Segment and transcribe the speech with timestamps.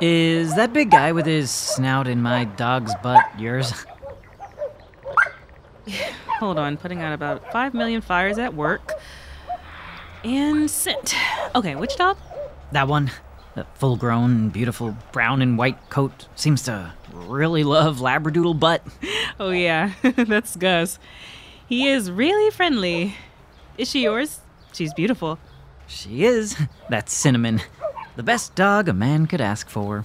[0.00, 3.84] Is that big guy with his snout in my dog's butt yours?
[6.38, 8.92] Hold on, putting out about 5 million fires at work.
[10.22, 11.14] And sent.
[11.54, 12.16] Okay, which dog?
[12.70, 13.10] That one.
[13.56, 18.82] The full grown, beautiful brown and white coat seems to really love Labradoodle butt.
[19.40, 20.98] Oh, yeah, that's Gus.
[21.68, 23.14] He is really friendly.
[23.76, 24.40] Is she yours?
[24.72, 25.38] She's beautiful.
[25.86, 26.56] She is.
[26.88, 27.60] That's Cinnamon.
[28.18, 30.04] The best dog a man could ask for.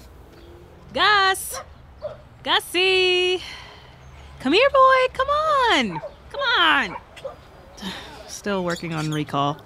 [0.93, 1.59] Gus!
[2.43, 3.41] Gussie!
[4.39, 5.13] Come here, boy!
[5.13, 6.01] Come on!
[6.29, 6.95] Come on!
[8.27, 9.57] Still working on recall.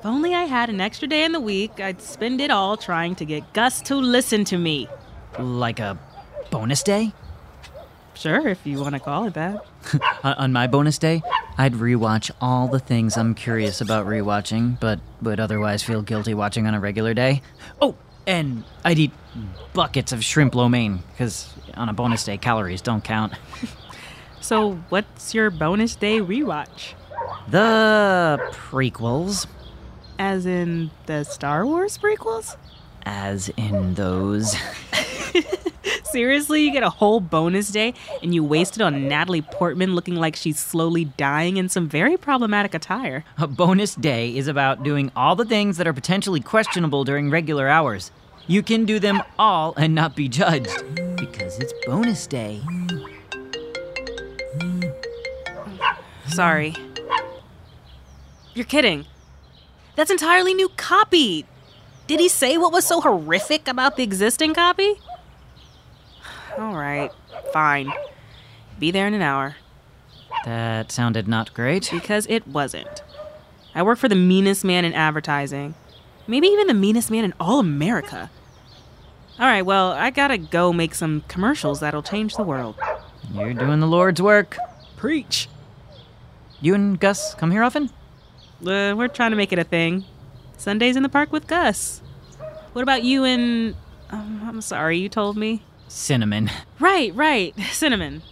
[0.00, 3.14] If only I had an extra day in the week, I'd spend it all trying
[3.14, 4.88] to get Gus to listen to me.
[5.38, 5.96] Like a
[6.50, 7.12] bonus day?
[8.14, 9.64] Sure, if you want to call it that.
[9.94, 11.22] On- uh, On my bonus day,
[11.58, 16.66] I'd rewatch all the things I'm curious about rewatching, but would otherwise feel guilty watching
[16.68, 17.42] on a regular day.
[17.82, 17.96] Oh,
[18.26, 19.10] and I'd eat
[19.72, 23.32] buckets of shrimp lo mein, because on a bonus day, calories don't count.
[24.40, 26.94] So, what's your bonus day rewatch?
[27.48, 29.46] The prequels,
[30.16, 32.56] As in the Star Wars prequels?
[33.04, 34.54] as in those.
[36.10, 37.92] Seriously, you get a whole bonus day
[38.22, 42.16] and you waste it on Natalie Portman looking like she's slowly dying in some very
[42.16, 43.24] problematic attire.
[43.36, 47.68] A bonus day is about doing all the things that are potentially questionable during regular
[47.68, 48.10] hours.
[48.46, 50.82] You can do them all and not be judged.
[51.16, 52.62] Because it's bonus day.
[56.28, 56.74] Sorry.
[58.54, 59.04] You're kidding.
[59.94, 61.44] That's entirely new copy.
[62.06, 64.94] Did he say what was so horrific about the existing copy?
[66.58, 67.10] All right,
[67.52, 67.92] fine.
[68.78, 69.56] Be there in an hour.
[70.44, 71.88] That sounded not great.
[71.92, 73.02] Because it wasn't.
[73.74, 75.74] I work for the meanest man in advertising.
[76.26, 78.30] Maybe even the meanest man in all America.
[79.38, 82.76] All right, well, I gotta go make some commercials that'll change the world.
[83.32, 84.56] You're doing the Lord's work.
[84.96, 85.48] Preach.
[86.60, 87.90] You and Gus come here often?
[88.66, 90.04] Uh, we're trying to make it a thing.
[90.56, 92.02] Sundays in the park with Gus.
[92.72, 93.76] What about you and.
[94.10, 95.62] Um, I'm sorry, you told me.
[95.88, 96.50] Cinnamon.
[96.80, 97.58] Right, right.
[97.72, 98.22] Cinnamon.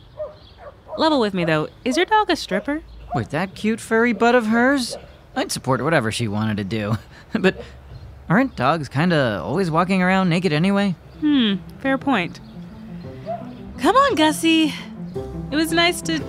[0.97, 1.69] Level with me, though.
[1.85, 2.83] Is your dog a stripper?
[3.15, 4.97] With that cute furry butt of hers,
[5.35, 6.97] I'd support whatever she wanted to do.
[7.39, 7.61] but
[8.29, 10.95] aren't dogs kinda always walking around naked anyway?
[11.21, 12.41] Hmm, fair point.
[13.79, 14.73] Come on, Gussie.
[15.51, 16.21] It was nice to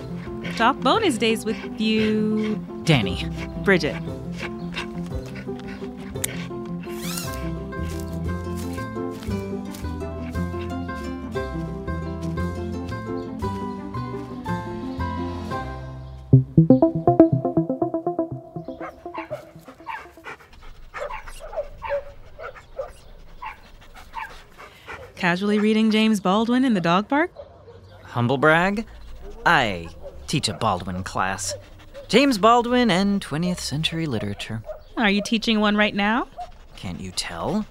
[0.56, 3.30] talk bonus days with you, Danny.
[3.64, 3.96] Bridget.
[25.28, 27.32] Casually reading James Baldwin in the dog park?
[28.04, 28.86] Humble brag?
[29.46, 29.90] I
[30.26, 31.54] teach a Baldwin class.
[32.08, 34.64] James Baldwin and 20th century literature.
[34.96, 36.30] Are you teaching one right now?
[36.78, 37.66] Can't you tell?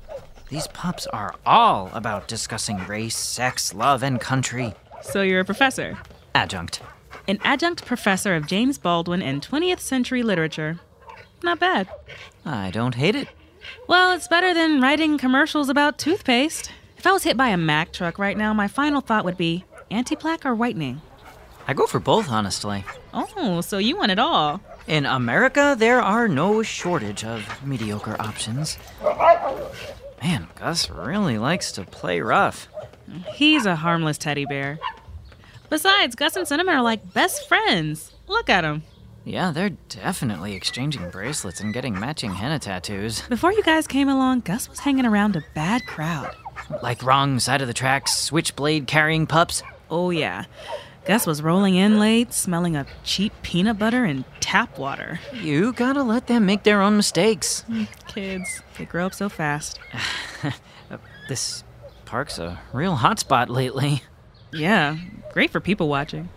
[0.50, 4.74] These pups are all about discussing race, sex, love, and country.
[5.00, 5.96] So you're a professor.
[6.34, 6.82] Adjunct.
[7.26, 10.78] An adjunct professor of James Baldwin and 20th century literature.
[11.42, 11.88] Not bad.
[12.44, 13.28] I don't hate it.
[13.88, 16.70] Well, it's better than writing commercials about toothpaste.
[17.06, 19.64] If I was hit by a Mack truck right now, my final thought would be
[19.92, 21.00] anti-plaque or whitening.
[21.68, 22.84] I go for both, honestly.
[23.14, 24.60] Oh, so you want it all.
[24.88, 28.76] In America, there are no shortage of mediocre options.
[30.20, 32.66] Man, Gus really likes to play rough.
[33.34, 34.80] He's a harmless teddy bear.
[35.70, 38.14] Besides, Gus and Cinnamon are like best friends.
[38.26, 38.82] Look at them.
[39.24, 43.20] Yeah, they're definitely exchanging bracelets and getting matching henna tattoos.
[43.28, 46.34] Before you guys came along, Gus was hanging around a bad crowd.
[46.82, 49.62] Like wrong side of the tracks, switchblade carrying pups.
[49.90, 50.44] Oh, yeah.
[51.04, 55.20] Gus was rolling in late, smelling of cheap peanut butter and tap water.
[55.32, 57.64] You gotta let them make their own mistakes.
[57.68, 59.78] Mm, kids, they grow up so fast.
[61.28, 61.64] This
[62.04, 64.02] park's a real hotspot lately.
[64.52, 64.96] Yeah,
[65.32, 66.28] great for people watching.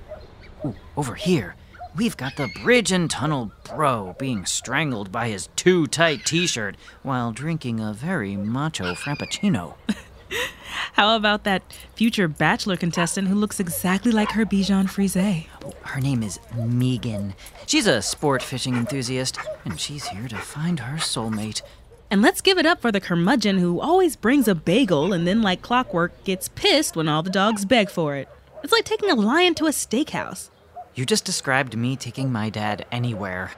[0.65, 1.55] Ooh, over here,
[1.95, 6.75] we've got the bridge and tunnel bro being strangled by his too tight t shirt
[7.03, 9.75] while drinking a very macho frappuccino.
[10.93, 11.63] How about that
[11.95, 15.45] future bachelor contestant who looks exactly like her Bichon Frise?
[15.83, 17.33] Her name is Megan.
[17.65, 21.61] She's a sport fishing enthusiast, and she's here to find her soulmate.
[22.11, 25.41] And let's give it up for the curmudgeon who always brings a bagel and then,
[25.41, 28.27] like clockwork, gets pissed when all the dogs beg for it.
[28.63, 30.49] It's like taking a lion to a steakhouse.
[30.95, 33.51] You just described me taking my dad anywhere.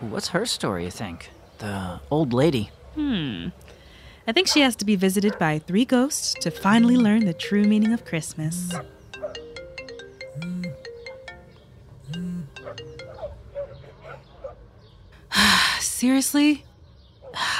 [0.00, 1.30] What's her story, you think?
[1.58, 2.70] The old lady.
[2.94, 3.48] Hmm.
[4.26, 7.64] I think she has to be visited by three ghosts to finally learn the true
[7.64, 8.72] meaning of Christmas.
[15.80, 16.64] Seriously?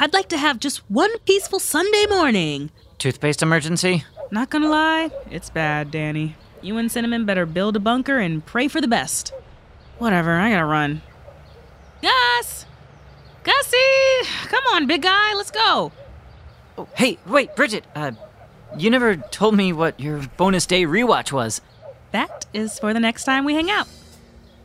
[0.00, 2.70] I'd like to have just one peaceful Sunday morning.
[2.96, 4.05] Toothpaste emergency?
[4.31, 6.34] Not gonna lie, it's bad, Danny.
[6.62, 9.34] You and Cinnamon better build a bunker and pray for the best.
[9.99, 11.02] Whatever, I gotta run.
[12.00, 12.64] Gus!
[13.43, 13.76] Gussie!
[14.49, 15.93] Come on, big guy, let's go.
[16.76, 17.85] Oh, hey, wait, Bridget.
[17.94, 18.12] Uh,
[18.76, 21.61] you never told me what your bonus day rewatch was.
[22.11, 23.88] That is for the next time we hang out.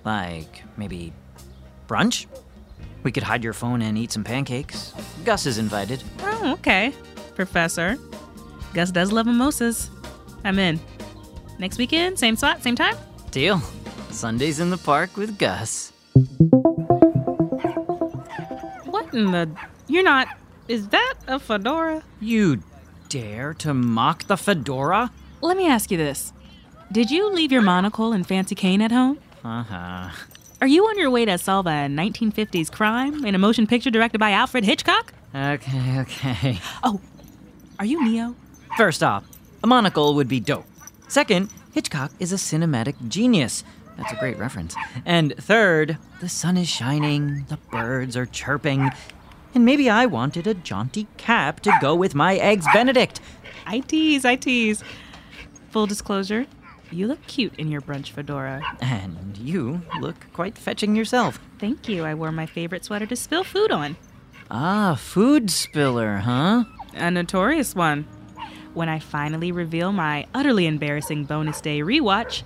[0.03, 1.13] Like maybe
[1.87, 2.25] brunch?
[3.03, 4.93] We could hide your phone and eat some pancakes.
[5.23, 6.03] Gus is invited.
[6.21, 6.93] Oh, okay,
[7.35, 7.97] Professor.
[8.73, 9.89] Gus does love mimosas.
[10.43, 10.79] I'm in.
[11.59, 12.95] Next weekend, same spot, same time?
[13.31, 13.61] Deal.
[14.09, 15.91] Sundays in the park with Gus.
[18.85, 19.49] What in the.
[19.87, 20.27] You're not.
[20.69, 22.03] Is that a fedora?
[22.21, 22.61] You
[23.09, 25.11] dare to mock the fedora?
[25.41, 26.31] Let me ask you this
[26.91, 29.17] Did you leave your monocle and fancy cane at home?
[29.43, 30.09] Uh huh.
[30.61, 34.19] Are you on your way to solve a 1950s crime in a motion picture directed
[34.19, 35.11] by Alfred Hitchcock?
[35.33, 36.59] Okay, okay.
[36.83, 37.01] Oh,
[37.79, 38.35] are you Neo?
[38.77, 39.23] First off,
[39.63, 40.67] a monocle would be dope.
[41.07, 43.63] Second, Hitchcock is a cinematic genius.
[43.97, 44.75] That's a great reference.
[45.03, 48.91] And third, the sun is shining, the birds are chirping,
[49.53, 53.19] and maybe I wanted a jaunty cap to go with my eggs Benedict.
[53.65, 54.83] I tease, I tease.
[55.71, 56.47] Full disclosure,
[56.91, 58.61] you look cute in your brunch fedora.
[58.81, 61.39] And you look quite fetching yourself.
[61.59, 62.03] Thank you.
[62.03, 63.95] I wore my favorite sweater to spill food on.
[64.49, 66.63] Ah, food spiller, huh?
[66.95, 68.07] A notorious one.
[68.73, 72.43] When I finally reveal my utterly embarrassing bonus day rewatch,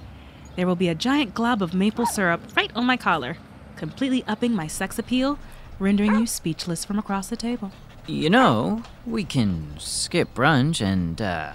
[0.55, 3.37] there will be a giant glob of maple syrup right on my collar,
[3.77, 5.39] completely upping my sex appeal,
[5.79, 7.71] rendering you speechless from across the table.
[8.07, 11.53] You know, we can skip brunch and, uh,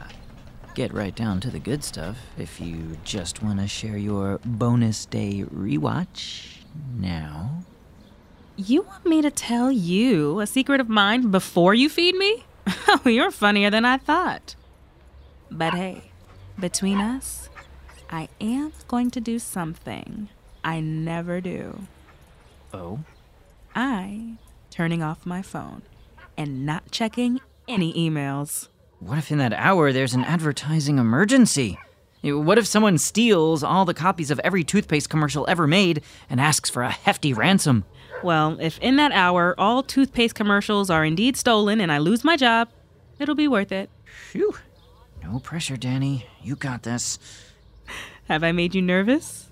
[0.75, 5.07] get right down to the good stuff if you just want to share your bonus
[5.07, 6.59] day rewatch
[6.97, 7.65] now.
[8.57, 12.45] You want me to tell you a secret of mine before you feed me?
[12.91, 14.55] Oh, you're funnier than I thought.
[15.51, 16.11] But hey,
[16.59, 17.49] between us,
[18.11, 20.29] I am going to do something
[20.65, 21.81] I never do.
[22.73, 23.01] Oh?
[23.81, 24.33] I
[24.71, 25.83] turning off my phone
[26.37, 28.67] and not checking any emails.
[28.99, 31.79] What if in that hour there's an advertising emergency?
[32.25, 36.69] What if someone steals all the copies of every toothpaste commercial ever made and asks
[36.69, 37.85] for a hefty ransom?
[38.25, 42.37] Well, if in that hour all toothpaste commercials are indeed stolen and I lose my
[42.37, 42.71] job,
[43.21, 43.91] it'll be worth it.
[44.33, 44.57] Phew.
[45.23, 46.27] No pressure, Danny.
[46.43, 47.21] You got this.
[48.27, 49.48] Have I made you nervous?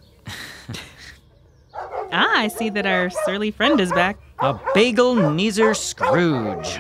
[2.13, 4.19] Ah, I see that our surly friend is back.
[4.41, 6.79] A bagel Neezer Scrooge.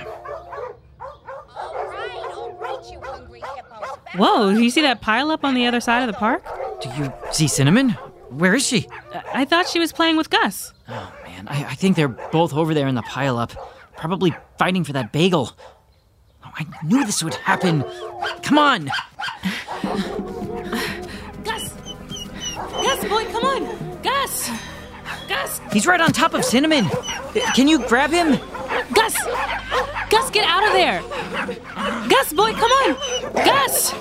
[4.16, 6.42] Whoa, do you see that pile up on the other side of the park?
[6.80, 7.90] Do you see Cinnamon?
[8.30, 8.88] Where is she?
[9.12, 10.72] I, I thought she was playing with Gus.
[10.88, 11.48] Oh, man.
[11.48, 13.52] I, I think they're both over there in the pile up,
[13.96, 15.50] probably fighting for that bagel.
[16.44, 17.84] Oh, I knew this would happen.
[18.42, 18.90] Come on.
[21.44, 21.74] Gus!
[22.54, 24.02] Gus, boy, come on!
[24.02, 24.50] Gus!
[25.28, 25.60] Gus!
[25.72, 26.88] He's right on top of Cinnamon.
[27.54, 28.38] Can you grab him?
[28.92, 29.16] Gus!
[30.10, 31.02] Gus, get out of there!
[32.08, 32.94] Gus, boy, come on!
[33.34, 33.92] Gus!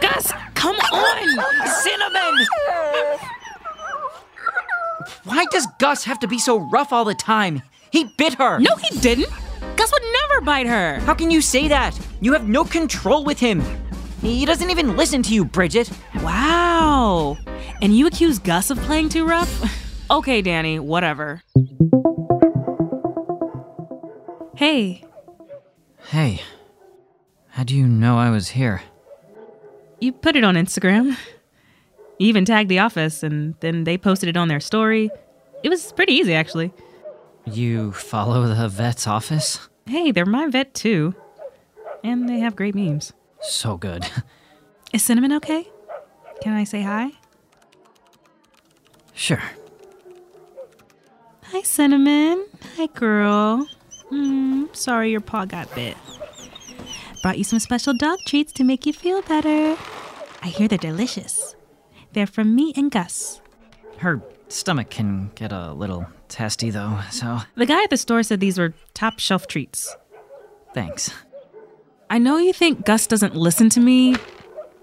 [0.00, 1.66] Gus, come on!
[1.82, 2.46] Cinnamon!
[5.24, 7.62] Why does Gus have to be so rough all the time?
[7.90, 8.58] He bit her.
[8.58, 9.28] No, he didn't!
[9.76, 10.98] Gus would never bite her!
[11.00, 11.98] How can you say that?
[12.20, 13.62] You have no control with him.
[14.20, 15.90] He doesn't even listen to you, Bridget.
[16.16, 17.38] Wow!
[17.80, 19.84] And you accuse Gus of playing too rough?
[20.10, 21.42] okay, Danny, whatever.
[24.56, 25.04] Hey,
[26.10, 26.40] Hey,
[27.48, 28.82] how do you know I was here?
[30.00, 31.16] you put it on Instagram.
[32.18, 35.10] You even tagged the office, and then they posted it on their story.
[35.62, 36.72] It was pretty easy, actually.
[37.44, 39.68] You follow the vet's office?
[39.86, 41.14] Hey, they're my vet too.
[42.02, 43.12] And they have great memes.
[43.40, 44.04] So good.
[44.92, 45.68] Is Cinnamon okay?
[46.42, 47.10] Can I say hi?
[49.14, 49.42] Sure.
[51.50, 52.46] Hi, Cinnamon.
[52.76, 53.66] Hi, girl.
[54.12, 55.96] Mm, sorry your paw got bit.
[57.22, 59.76] Brought you some special dog treats to make you feel better.
[60.42, 61.56] I hear they're delicious.
[62.12, 63.40] They're from me and Gus.
[63.98, 68.40] Her stomach can get a little testy, though, so The guy at the store said
[68.40, 69.94] these were top shelf treats.
[70.74, 71.10] thanks.
[72.10, 74.16] I know you think Gus doesn't listen to me,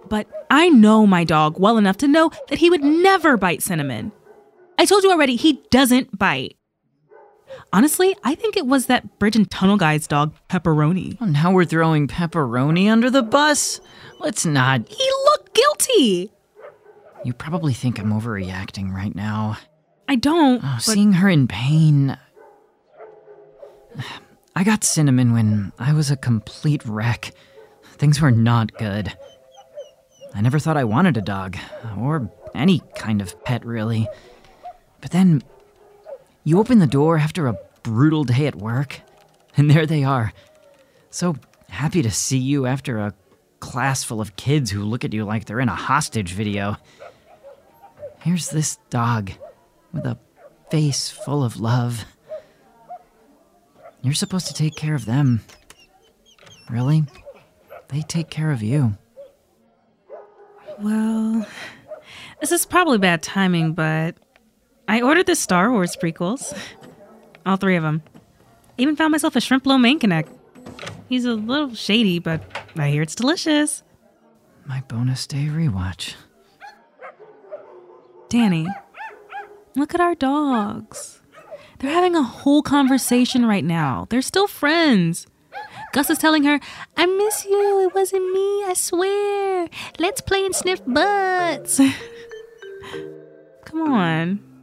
[0.10, 4.12] but I know my dog well enough to know that he would never bite Cinnamon.
[4.78, 6.58] I told you already, he doesn't bite.
[7.72, 11.20] Honestly, I think it was that bridge and tunnel guy's dog, Pepperoni.
[11.20, 13.80] Well, now we're throwing pepperoni under the bus.
[14.20, 14.88] Let's not.
[14.88, 16.32] He looked guilty.
[17.24, 19.58] You probably think I'm overreacting right now.
[20.08, 20.64] I don't.
[20.64, 22.18] Oh, but seeing her in pain.
[24.56, 27.32] I got cinnamon when I was a complete wreck.
[27.98, 29.12] Things were not good.
[30.34, 31.58] I never thought I wanted a dog,
[31.98, 34.08] or any kind of pet, really.
[35.06, 35.44] But then,
[36.44, 39.02] you open the door after a brutal day at work,
[39.56, 40.34] and there they are.
[41.12, 41.36] So
[41.70, 43.14] happy to see you after a
[43.60, 46.78] class full of kids who look at you like they're in a hostage video.
[48.22, 49.30] Here's this dog
[49.94, 50.18] with a
[50.72, 52.04] face full of love.
[54.02, 55.42] You're supposed to take care of them.
[56.68, 57.04] Really?
[57.90, 58.98] They take care of you.
[60.80, 61.46] well,
[62.42, 64.18] this is probably bad timing, but
[64.88, 66.58] I ordered the Star Wars prequels.
[67.46, 68.04] All three of them.
[68.78, 70.30] Even found myself a shrimp lo mein connect.
[71.10, 72.42] He's a little shady, but
[72.78, 73.84] I hear it's delicious.
[74.66, 76.16] My bonus day rewatch.
[78.30, 78.68] Danny,
[79.76, 81.22] look at our dogs.
[81.80, 84.08] They're having a whole conversation right now.
[84.10, 85.28] They're still friends.
[85.94, 86.60] Gus is telling her,
[86.98, 87.82] I miss you.
[87.88, 89.70] It wasn't me, I swear.
[90.00, 91.80] Let's play and sniff butts.
[93.66, 94.55] Come on.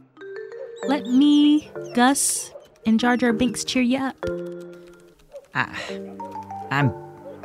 [0.87, 2.51] Let me, Gus,
[2.85, 4.15] and Jar Jar Binks cheer you up.
[6.71, 6.91] I'm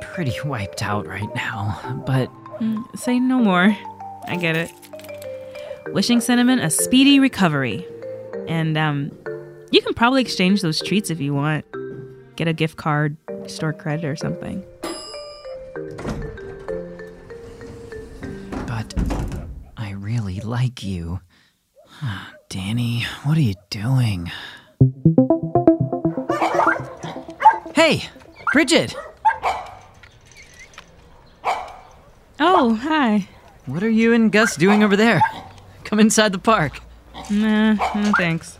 [0.00, 2.30] pretty wiped out right now, but
[2.96, 3.76] Say no more.
[4.26, 4.72] I get it.
[5.88, 7.86] Wishing Cinnamon a speedy recovery.
[8.48, 9.12] And um
[9.70, 11.64] you can probably exchange those treats if you want.
[12.36, 13.16] Get a gift card,
[13.46, 14.64] store credit or something.
[18.66, 18.94] but
[19.76, 21.20] I really like you.
[22.48, 24.30] Danny, what are you doing?
[27.74, 28.08] Hey,
[28.52, 28.94] Bridget,
[32.40, 33.28] Oh, hi.
[33.66, 35.20] what are you and Gus doing over there?
[35.84, 36.80] Come inside the park.
[37.30, 38.58] Nah, no thanks.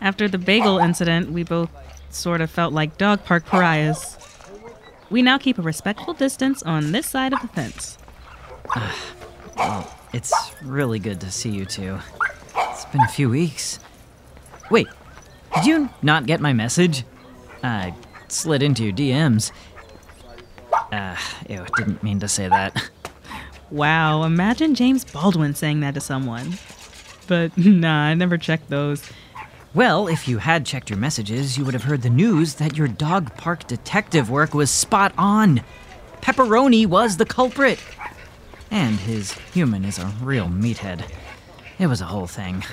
[0.00, 1.70] After the bagel incident, we both
[2.10, 4.16] sort of felt like dog park pariahs.
[5.10, 7.98] We now keep a respectful distance on this side of the fence.
[8.74, 8.96] Ah,
[9.56, 11.98] well, it's really good to see you two.
[12.56, 13.78] It's been a few weeks.
[14.70, 14.88] Wait,
[15.54, 17.04] did you not get my message?
[17.62, 17.94] I
[18.28, 19.52] slid into your DMs.
[20.90, 21.16] Uh,
[21.48, 22.90] ew, didn't mean to say that.
[23.70, 26.58] Wow, imagine James Baldwin saying that to someone.
[27.26, 29.02] But nah, I never checked those.
[29.74, 32.88] Well, if you had checked your messages, you would have heard the news that your
[32.88, 35.62] dog park detective work was spot on.
[36.20, 37.82] Pepperoni was the culprit.
[38.70, 41.10] And his human is a real meathead.
[41.78, 42.64] It was a whole thing.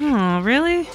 [0.00, 0.88] Oh, really?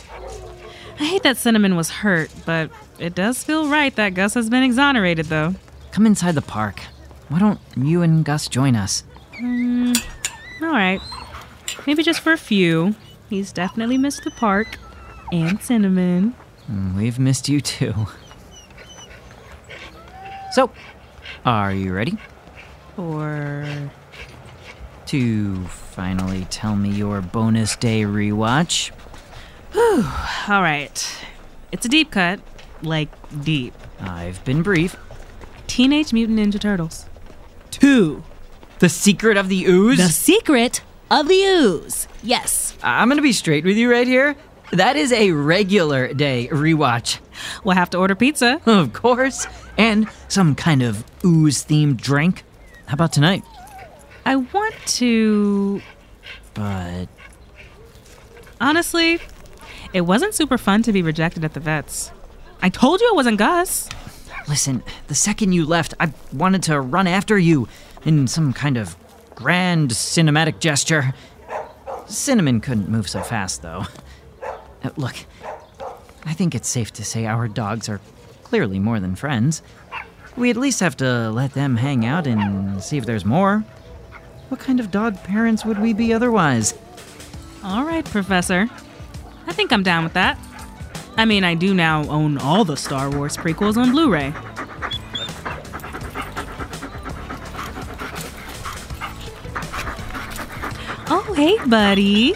[0.99, 4.63] I hate that Cinnamon was hurt, but it does feel right that Gus has been
[4.63, 5.53] exonerated, though.
[5.91, 6.81] Come inside the park.
[7.29, 9.03] Why don't you and Gus join us?
[9.37, 9.93] Hmm,
[10.61, 11.01] all right.
[11.85, 12.95] Maybe just for a few.
[13.29, 14.77] He's definitely missed the park
[15.31, 16.31] and Cinnamon.
[16.67, 18.07] Hmm, we've missed you too.
[20.53, 20.71] So,
[21.45, 22.17] are you ready
[22.97, 23.65] Or.
[25.07, 25.63] to
[25.97, 28.91] finally tell me your bonus day rewatch?
[29.75, 31.17] All right.
[31.71, 32.39] It's a deep cut.
[32.83, 33.09] Like,
[33.43, 33.73] deep.
[33.99, 34.95] I've been brief.
[35.65, 37.07] Teenage Mutant Ninja Turtles.
[37.71, 38.23] Two.
[38.77, 39.97] The Secret of the Ooze?
[39.97, 42.07] The Secret of the Ooze.
[42.21, 42.77] Yes.
[42.83, 44.35] I'm gonna be straight with you right here.
[44.73, 47.17] That is a regular day rewatch.
[47.63, 48.61] We'll have to order pizza.
[48.67, 49.47] Of course.
[49.79, 52.43] And some kind of ooze themed drink.
[52.85, 53.43] How about tonight?
[54.27, 55.81] I want to.
[56.53, 57.07] But
[58.59, 59.19] Honestly,
[59.93, 62.11] it wasn't super fun to be rejected at the vets.
[62.61, 63.87] I told you it wasn't Gus.
[64.47, 67.67] listen, the second you left, I wanted to run after you
[68.03, 68.95] in some kind of
[69.35, 71.13] grand cinematic gesture.
[72.07, 73.85] Cinnamon couldn't move so fast, though.
[74.83, 75.15] Uh, look,
[76.25, 77.99] I think it's safe to say our dogs are
[78.43, 79.61] clearly more than friends.
[80.35, 83.65] We at least have to let them hang out and see if there's more.
[84.49, 86.73] What kind of dog parents would we be otherwise?
[87.63, 88.69] All right, Professor.
[89.45, 90.37] I think I'm down with that.
[91.17, 94.33] I mean, I do now own all the Star Wars prequels on Blu ray.
[101.09, 102.33] Oh, hey, buddy.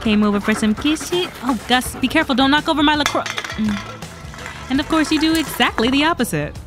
[0.00, 1.30] Came over for some kissy.
[1.42, 2.34] Oh, Gus, be careful.
[2.34, 3.22] Don't knock over my LaCroix.
[3.22, 4.70] Mm.
[4.70, 6.58] And of course, you do exactly the opposite.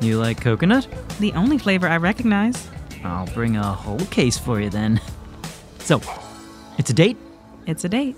[0.00, 0.86] You like coconut?
[1.18, 2.68] The only flavor I recognize.
[3.04, 5.00] I'll bring a whole case for you then.
[5.80, 6.00] So,
[6.78, 7.16] it's a date?
[7.66, 8.16] It's a date.